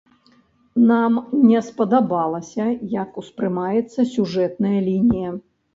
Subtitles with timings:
[0.91, 1.19] Нам
[1.51, 2.65] не спадабалася,
[2.99, 5.41] як успрымаецца сюжэтная лінія.